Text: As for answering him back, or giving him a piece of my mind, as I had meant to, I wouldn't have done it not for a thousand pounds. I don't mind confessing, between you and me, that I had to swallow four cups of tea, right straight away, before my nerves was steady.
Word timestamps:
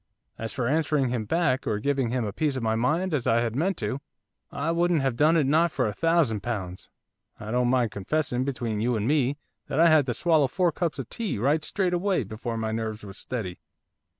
As 0.39 0.51
for 0.51 0.67
answering 0.67 1.09
him 1.09 1.25
back, 1.25 1.67
or 1.67 1.77
giving 1.77 2.09
him 2.09 2.25
a 2.25 2.33
piece 2.33 2.55
of 2.55 2.63
my 2.63 2.73
mind, 2.73 3.13
as 3.13 3.27
I 3.27 3.41
had 3.41 3.55
meant 3.55 3.77
to, 3.77 4.01
I 4.51 4.71
wouldn't 4.71 5.03
have 5.03 5.15
done 5.15 5.37
it 5.37 5.45
not 5.45 5.69
for 5.69 5.85
a 5.85 5.93
thousand 5.93 6.41
pounds. 6.41 6.89
I 7.39 7.51
don't 7.51 7.69
mind 7.69 7.91
confessing, 7.91 8.43
between 8.43 8.79
you 8.79 8.95
and 8.95 9.07
me, 9.07 9.37
that 9.67 9.79
I 9.79 9.89
had 9.89 10.07
to 10.07 10.15
swallow 10.15 10.47
four 10.47 10.71
cups 10.71 10.97
of 10.97 11.07
tea, 11.11 11.37
right 11.37 11.63
straight 11.63 11.93
away, 11.93 12.23
before 12.23 12.57
my 12.57 12.71
nerves 12.71 13.03
was 13.05 13.19
steady. 13.19 13.59